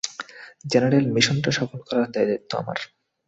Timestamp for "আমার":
2.61-2.77